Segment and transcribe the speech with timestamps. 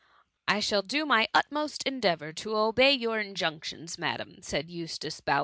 [0.01, 0.03] *"^^
[0.47, 5.35] I shall do my utmost endeavour to obey your injunctions, Madam/' said Eustace, bow THE
[5.35, 5.39] MUMMY.